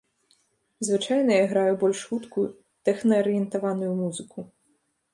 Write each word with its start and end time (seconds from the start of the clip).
Звычайна 0.87 1.31
я 1.37 1.43
граю 1.51 1.77
больш 1.85 2.01
хуткую, 2.13 2.49
тэхна-арыентаваную 2.89 3.93
музыку. 4.05 4.39